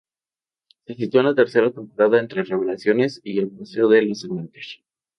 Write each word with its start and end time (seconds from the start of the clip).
Se 0.87 0.95
sitúa 0.95 1.21
en 1.21 1.27
la 1.27 1.35
tercera 1.35 1.69
temporada 1.69 2.19
entre 2.19 2.41
"Revelaciones" 2.43 3.21
y 3.23 3.37
"El 3.37 3.51
paseo 3.51 3.87
de 3.87 4.01
los 4.01 4.25
amantes". 4.25 4.79